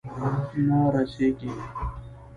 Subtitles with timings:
[0.67, 1.51] نه رسیږې